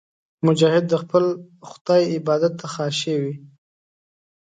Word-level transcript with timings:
مجاهد 0.45 0.83
د 0.89 0.93
خپل 1.03 1.23
خدای 1.69 2.03
عبادت 2.15 2.53
ته 2.59 2.67
خاشع 2.73 3.15
وي. 3.23 3.35